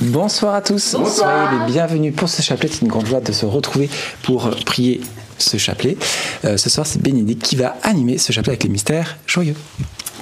[0.00, 2.68] Bonsoir à tous, soyez les bienvenus pour ce chapelet.
[2.70, 3.90] C'est une grande joie de se retrouver
[4.22, 5.00] pour prier
[5.38, 5.96] ce chapelet.
[6.44, 9.56] Euh, ce soir, c'est Bénédicte qui va animer ce chapelet avec les mystères joyeux.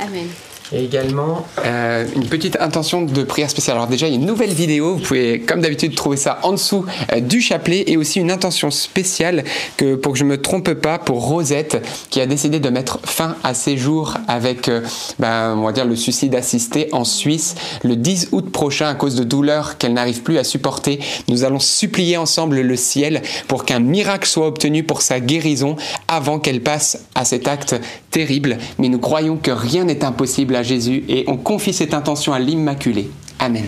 [0.01, 0.29] Amen.
[0.73, 3.77] Et également euh, une petite intention de prière spéciale.
[3.77, 6.53] Alors déjà, il y a une nouvelle vidéo, vous pouvez comme d'habitude trouver ça en
[6.53, 9.45] dessous euh, du chapelet et aussi une intention spéciale
[9.77, 13.37] que pour que je me trompe pas pour Rosette qui a décidé de mettre fin
[13.45, 14.81] à ses jours avec euh,
[15.21, 17.55] ben, on va dire le suicide assisté en Suisse
[17.85, 20.99] le 10 août prochain à cause de douleurs qu'elle n'arrive plus à supporter.
[21.29, 25.77] Nous allons supplier ensemble le ciel pour qu'un miracle soit obtenu pour sa guérison
[26.09, 27.77] avant qu'elle passe à cet acte
[28.11, 28.59] terrible.
[28.79, 32.39] Mais nous croyons que rien n'est impossible à Jésus et on confie cette intention à
[32.39, 33.11] l'Immaculée.
[33.39, 33.65] Amen.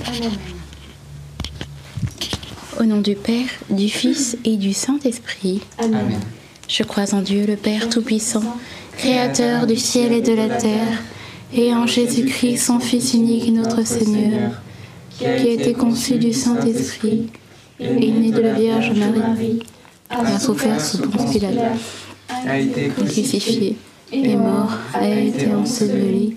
[2.80, 5.61] Au nom du Père, du Fils et du Saint-Esprit.
[5.78, 6.20] Amen.
[6.69, 8.42] Je crois en Dieu, le Père Tout-Puissant,
[8.97, 11.02] Créateur du ciel et de la terre,
[11.55, 14.52] et en Jésus-Christ, son Fils unique, notre Seigneur,
[15.19, 17.28] qui a été conçu du Saint-Esprit,
[17.80, 19.61] et né de la Vierge Marie,
[20.11, 21.78] a souffert sous Ponce Pilate,
[22.47, 23.77] A été crucifié,
[24.12, 26.36] est mort, a été enseveli,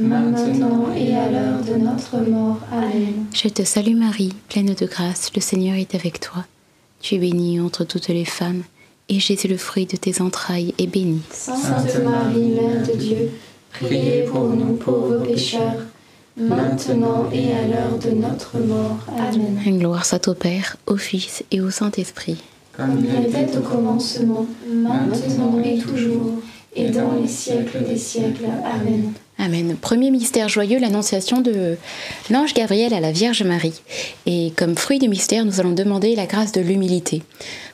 [0.00, 2.60] maintenant et à l'heure de notre mort.
[2.72, 3.26] Amen.
[3.34, 6.44] Je te salue Marie, pleine de grâce, le Seigneur est avec toi.
[7.00, 8.62] Tu es bénie entre toutes les femmes,
[9.08, 11.20] et Jésus, le fruit de tes entrailles, est béni.
[11.30, 13.30] Sainte Marie, Mère de Dieu,
[13.72, 15.86] priez pour nous pauvres pécheurs,
[16.36, 18.98] maintenant et à l'heure de notre mort.
[19.18, 19.78] Amen.
[19.78, 22.42] Gloire soit au Père, au Fils et au Saint-Esprit.
[22.76, 26.40] Comme il était au commencement, maintenant et toujours,
[26.74, 28.46] et dans les siècles des siècles.
[28.64, 29.12] Amen.
[29.42, 29.74] Amen.
[29.74, 31.78] Premier mystère joyeux, l'annonciation de
[32.28, 33.80] l'ange Gabriel à la Vierge Marie.
[34.26, 37.22] Et comme fruit du mystère, nous allons demander la grâce de l'humilité.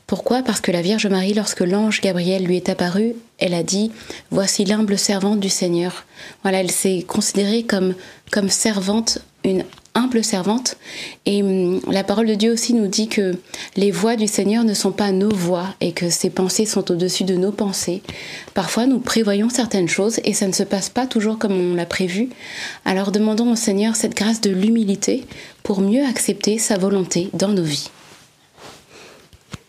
[0.06, 0.44] Pourquoi?
[0.44, 3.90] Parce que la Vierge Marie, lorsque l'ange Gabriel lui est apparu, elle a dit
[4.30, 6.04] Voici l'humble servante du Seigneur.
[6.42, 7.96] Voilà, elle s'est considérée comme,
[8.30, 9.64] comme servante, une
[9.96, 10.76] humble servante.
[11.24, 13.34] Et hum, la parole de Dieu aussi nous dit que
[13.76, 17.24] les voix du Seigneur ne sont pas nos voix et que ses pensées sont au-dessus
[17.24, 18.02] de nos pensées.
[18.54, 21.86] Parfois, nous prévoyons certaines choses et ça ne se passe pas toujours comme on l'a
[21.86, 22.28] prévu.
[22.84, 25.24] Alors demandons au Seigneur cette grâce de l'humilité
[25.62, 27.90] pour mieux accepter sa volonté dans nos vies.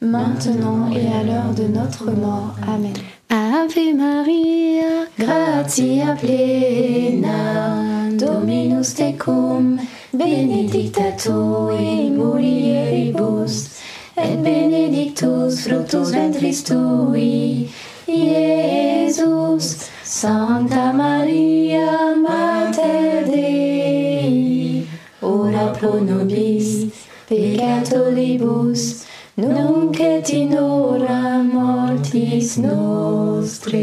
[0.00, 2.54] maintenant et à l'heure de notre mort.
[2.66, 2.92] Amen.
[3.30, 9.78] Ave Maria, Gratia plena, Dominus tecum,
[10.12, 13.70] benedicta tu in mulieribus,
[14.16, 17.68] et benedictus fructus ventris tui,
[18.06, 19.90] Iesus.
[20.06, 24.86] Sancta Maria, Mater Dei,
[25.22, 26.92] ora pro nobis
[27.26, 29.03] peccatoribus,
[29.36, 33.74] nunc et in hora mortis nostre.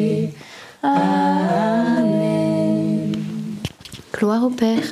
[0.84, 2.32] Amen.
[4.22, 4.84] gloire au Père,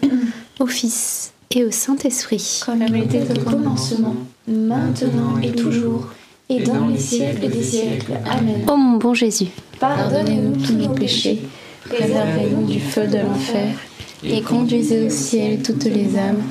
[0.59, 2.61] au Fils et au Saint-Esprit.
[2.65, 4.15] Comme il était au commencement,
[4.47, 6.07] maintenant et toujours,
[6.49, 8.13] et dans les siècles des siècles.
[8.25, 8.63] Amen.
[8.67, 11.41] Ô mon bon Jésus, Pardonnez-nous tous nos péchés,
[11.85, 13.75] préservez-nous du feu de l'enfer,
[14.23, 16.41] et conduisez au ciel toutes les âmes,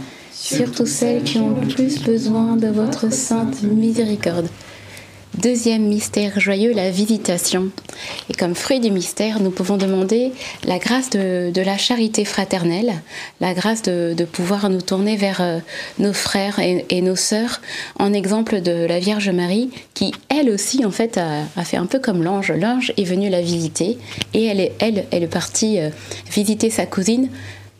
[0.40, 4.48] surtout celles qui ont le plus besoin de votre sainte miséricorde.
[5.36, 7.70] Deuxième mystère joyeux, la visitation.
[8.30, 10.32] Et comme fruit du mystère, nous pouvons demander
[10.64, 12.92] la grâce de, la charité fraternelle,
[13.40, 15.58] la grâce de, pouvoir nous tourner vers euh,
[15.98, 17.60] nos frères et, nos sœurs,
[17.98, 21.98] en exemple de la Vierge Marie, qui elle aussi en fait a, fait un peu
[21.98, 22.50] comme l'ange.
[22.50, 23.98] L'ange est venu la visiter
[24.34, 25.90] et elle est, elle, elle est partie euh,
[26.32, 27.28] visiter sa cousine.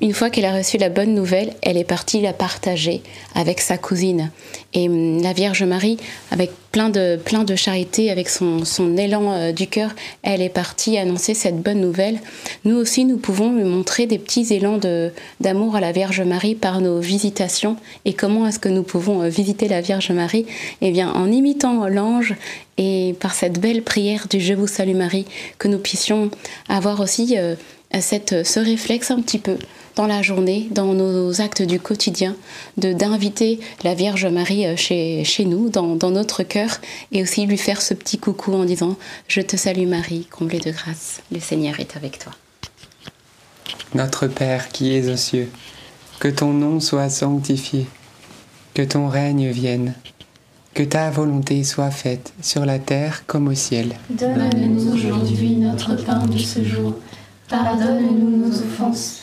[0.00, 3.02] Une fois qu'elle a reçu la bonne nouvelle, elle est partie la partager
[3.34, 4.30] avec sa cousine.
[4.72, 5.96] Et hum, la Vierge Marie,
[6.30, 9.90] avec plein de, plein de charité, avec son, son élan euh, du cœur,
[10.22, 12.20] elle est partie annoncer cette bonne nouvelle.
[12.64, 14.78] Nous aussi, nous pouvons lui montrer des petits élans
[15.40, 17.76] d'amour à la Vierge Marie par nos visitations.
[18.04, 20.46] Et comment est-ce que nous pouvons euh, visiter la Vierge Marie?
[20.80, 22.36] Eh bien, en imitant l'ange
[22.76, 25.26] et par cette belle prière du Je vous salue Marie,
[25.58, 26.30] que nous puissions
[26.68, 27.56] avoir aussi euh,
[27.98, 29.56] cette, ce réflexe un petit peu
[29.98, 32.36] dans la journée, dans nos actes du quotidien,
[32.76, 36.70] de d'inviter la Vierge Marie euh, chez, chez nous, dans, dans notre cœur,
[37.10, 38.96] et aussi lui faire ce petit coucou en disant
[39.26, 42.32] Je te salue Marie, comblée de grâce, le Seigneur est avec toi.
[43.94, 45.50] Notre Père qui es aux cieux,
[46.20, 47.86] que ton nom soit sanctifié,
[48.74, 49.94] que ton règne vienne,
[50.74, 53.96] que ta volonté soit faite sur la terre comme au ciel.
[54.10, 56.94] Donne-nous aujourd'hui notre pain de ce jour.
[57.48, 59.22] Pardonne-nous nos offenses,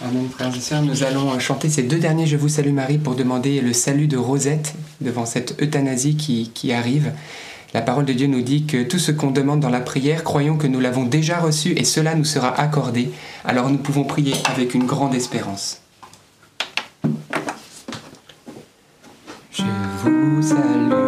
[0.00, 0.82] Amen, frères et sœurs.
[0.82, 4.16] Nous allons chanter ces deux derniers Je vous salue Marie pour demander le salut de
[4.16, 7.10] Rosette devant cette euthanasie qui, qui arrive.
[7.74, 10.56] La parole de Dieu nous dit que tout ce qu'on demande dans la prière, croyons
[10.56, 13.10] que nous l'avons déjà reçu et cela nous sera accordé.
[13.44, 15.82] Alors nous pouvons prier avec une grande espérance.
[19.50, 19.64] Je
[20.04, 21.07] vous salue,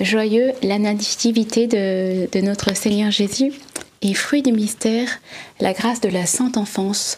[0.00, 3.52] joyeux, la nativité de, de notre Seigneur Jésus.
[4.02, 5.08] Et fruit du mystère,
[5.60, 7.16] la grâce de la sainte enfance,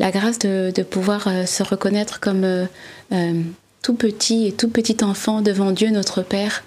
[0.00, 2.66] la grâce de, de pouvoir euh, se reconnaître comme euh,
[3.12, 3.40] euh,
[3.82, 6.64] tout petit et tout petit enfant devant Dieu notre Père,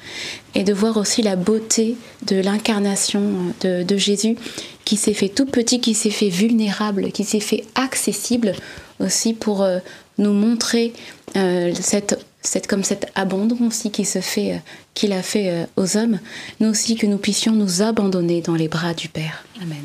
[0.55, 3.21] et de voir aussi la beauté de l'incarnation
[3.59, 4.37] de, de Jésus
[4.85, 8.53] qui s'est fait tout petit, qui s'est fait vulnérable, qui s'est fait accessible
[9.01, 9.67] aussi pour
[10.17, 10.93] nous montrer
[11.33, 14.57] cette, cette, comme cet abandon aussi qui se fait, euh,
[14.93, 16.19] qu'il a fait euh, aux hommes,
[16.59, 19.45] nous aussi que nous puissions nous abandonner dans les bras du Père.
[19.61, 19.83] Amen.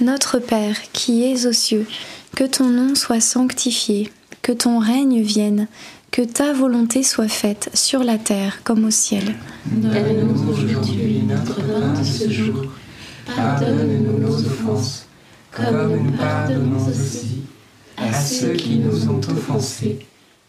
[0.00, 1.86] Notre Père, qui es aux cieux,
[2.36, 4.12] que ton nom soit sanctifié,
[4.42, 5.66] que ton règne vienne,
[6.10, 9.34] que ta volonté soit faite sur la terre comme au ciel.
[9.66, 12.64] Donne-nous aujourd'hui notre pain de ce jour.
[13.26, 15.06] Pardonne-nous nos offenses,
[15.50, 17.42] comme nous pardonnons aussi
[17.96, 19.98] à ceux qui nous ont offensés.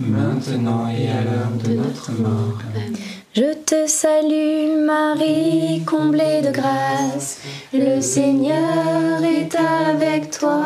[0.00, 2.58] maintenant et à l'heure de notre mort.
[2.74, 2.96] Amen.
[3.34, 7.40] Je te salue Marie, comblée de grâce,
[7.72, 10.62] le Seigneur est avec toi.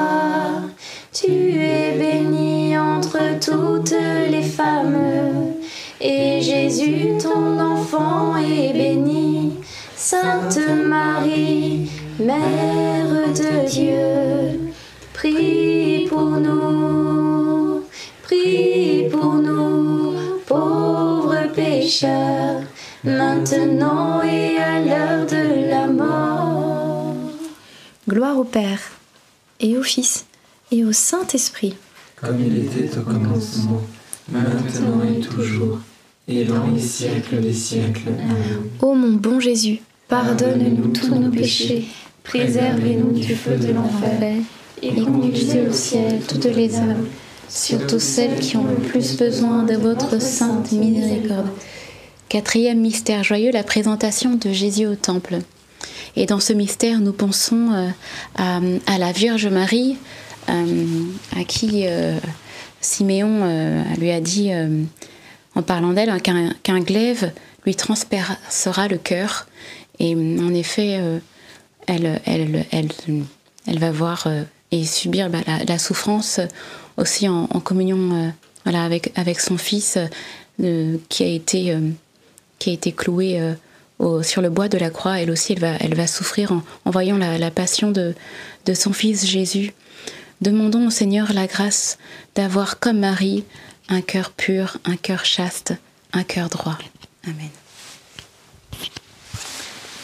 [1.12, 3.94] Tu es bénie entre toutes
[4.30, 5.54] les femmes,
[6.00, 9.54] et Jésus, ton enfant, est béni.
[9.96, 14.60] Sainte Marie, Mère de Dieu,
[15.14, 17.37] prie pour nous,
[19.20, 20.14] pour nous,
[20.46, 22.62] pauvres pécheurs,
[23.04, 27.14] maintenant et à l'heure de la mort.
[28.08, 28.80] Gloire au Père,
[29.60, 30.26] et au Fils,
[30.70, 31.76] et au Saint-Esprit,
[32.16, 33.82] Comme il était au commencement,
[34.30, 35.78] maintenant et toujours,
[36.26, 38.08] et dans les siècles des siècles.
[38.08, 38.70] Amen.
[38.80, 41.86] Ô mon bon Jésus, Pardonne-nous tous nos péchés,
[42.24, 44.36] préservez-nous du feu de l'enfer,
[44.80, 47.06] et conduisez au ciel toutes les âmes,
[47.48, 51.48] surtout celles qui ont le plus besoin de votre sainte miséricorde.
[52.28, 55.38] Quatrième mystère joyeux, la présentation de Jésus au temple.
[56.16, 59.96] Et dans ce mystère, nous pensons euh, à, la Vierge Marie,
[60.50, 61.04] euh,
[61.36, 62.18] à qui euh,
[62.80, 64.50] Siméon lui a dit,
[65.54, 67.32] en parlant d'elle, hein, qu'un glaive
[67.64, 69.46] lui transpercera le cœur.
[69.98, 71.00] Et en effet,
[71.86, 72.20] elle,
[73.78, 74.28] va voir
[74.70, 76.40] et subir bah, la souffrance
[76.98, 78.30] aussi en, communion euh,
[78.64, 79.98] voilà, avec, avec son fils
[80.62, 81.90] euh, qui, a été, euh,
[82.58, 83.40] qui a été cloué
[84.22, 85.20] sur le bois de la croix.
[85.20, 88.14] Elle aussi, elle va, elle va souffrir en, voyant la, la passion de,
[88.66, 89.72] de son fils Jésus.
[90.40, 91.98] Demandons au Seigneur la grâce
[92.34, 93.44] d'avoir comme Marie
[93.88, 95.74] un cœur pur, un cœur chaste,
[96.12, 96.78] un cœur droit.
[97.24, 97.48] Amen.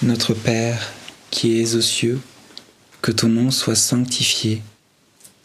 [0.02, 0.92] Notre Père,
[1.30, 2.20] qui es aux cieux,
[3.00, 4.62] que ton nom soit sanctifié,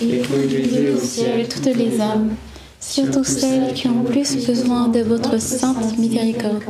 [0.00, 2.34] et conduisez au ciel toutes les âmes,
[2.80, 6.62] surtout celles qui ont plus besoin de votre sainte miséricorde.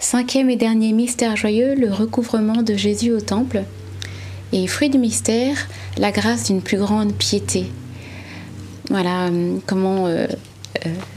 [0.00, 3.64] Cinquième et dernier mystère joyeux, le recouvrement de Jésus au temple.
[4.52, 5.56] Et fruit du mystère,
[5.98, 7.66] la grâce d'une plus grande piété.
[8.88, 10.26] Voilà hum, comment euh, euh,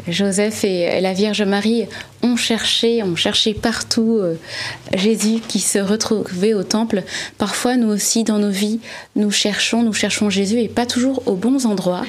[0.08, 1.86] Joseph et la Vierge Marie
[2.24, 4.36] ont cherché, ont cherché partout euh,
[4.94, 7.04] Jésus qui se retrouvait au temple.
[7.38, 8.80] Parfois, nous aussi, dans nos vies,
[9.16, 12.04] nous cherchons, nous cherchons Jésus et pas toujours aux bons endroits.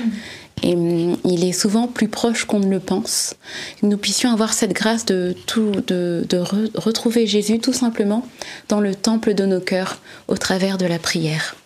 [0.62, 3.34] Et hum, il est souvent plus proche qu'on ne le pense.
[3.82, 8.26] Nous puissions avoir cette grâce de, tout, de, de re- retrouver Jésus tout simplement
[8.68, 11.56] dans le temple de nos cœurs au travers de la prière.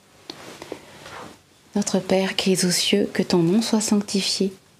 [1.74, 4.50] Notre Père qui es aux cieux, que ton nom soit sanctifié,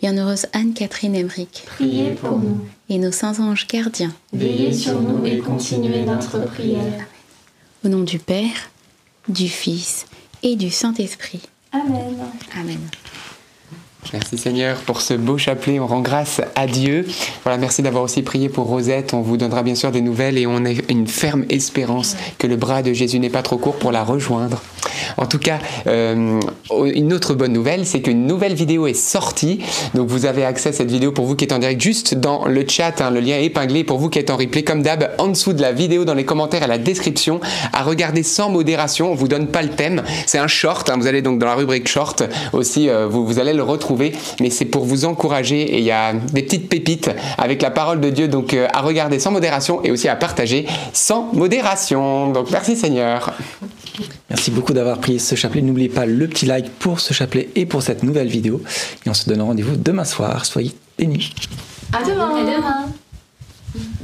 [0.00, 2.60] Bienheureuse Anne-Catherine Emmerich, priez pour nous.
[2.88, 7.04] Et nos saints anges gardiens, veillez sur nous et continuez notre prière.
[7.84, 8.70] Au nom du Père,
[9.28, 10.06] du Fils
[10.44, 11.42] et du Saint-Esprit.
[11.72, 12.16] Amen.
[12.56, 12.78] Amen.
[14.14, 15.78] Merci Seigneur pour ce beau chapelet.
[15.80, 17.06] On rend grâce à Dieu.
[17.44, 19.12] Voilà, merci d'avoir aussi prié pour Rosette.
[19.12, 22.56] On vous donnera bien sûr des nouvelles et on a une ferme espérance que le
[22.56, 24.62] bras de Jésus n'est pas trop court pour la rejoindre.
[25.18, 26.40] En tout cas, euh,
[26.70, 29.60] une autre bonne nouvelle, c'est qu'une nouvelle vidéo est sortie.
[29.94, 32.46] Donc vous avez accès à cette vidéo pour vous qui êtes en direct juste dans
[32.46, 33.00] le chat.
[33.00, 34.62] Hein, le lien est épinglé pour vous qui êtes en replay.
[34.62, 37.40] Comme d'hab, en dessous de la vidéo, dans les commentaires et la description,
[37.74, 39.12] à regarder sans modération.
[39.12, 40.02] On vous donne pas le thème.
[40.26, 40.88] C'est un short.
[40.88, 40.96] Hein.
[40.98, 42.22] vous allez donc dans la rubrique short
[42.54, 42.88] aussi.
[42.88, 43.97] Euh, vous, vous allez le retrouver.
[44.40, 45.62] Mais c'est pour vous encourager.
[45.62, 48.28] Et il y a des petites pépites avec la parole de Dieu.
[48.28, 52.32] Donc euh, à regarder sans modération et aussi à partager sans modération.
[52.32, 53.32] Donc merci Seigneur.
[54.30, 55.62] Merci beaucoup d'avoir prié ce chapelet.
[55.62, 58.60] N'oubliez pas le petit like pour ce chapelet et pour cette nouvelle vidéo.
[59.06, 60.44] Et on se donne rendez-vous demain soir.
[60.44, 61.34] Soyez bénis.
[61.92, 62.34] À demain.
[62.36, 63.98] À demain.